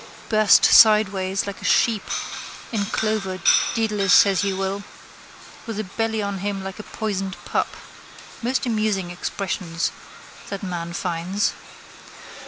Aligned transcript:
Burst 0.29 0.65
sideways 0.65 1.45
like 1.45 1.61
a 1.61 1.63
sheep 1.63 2.01
in 2.71 2.85
clover 2.85 3.39
Dedalus 3.75 4.15
says 4.15 4.41
he 4.41 4.51
will. 4.51 4.83
With 5.67 5.79
a 5.79 5.83
belly 5.83 6.23
on 6.23 6.39
him 6.39 6.63
like 6.63 6.79
a 6.79 6.89
poisoned 6.89 7.37
pup. 7.45 7.67
Most 8.41 8.65
amusing 8.65 9.11
expressions 9.11 9.91
that 10.49 10.63
man 10.63 10.93
finds. 10.93 11.53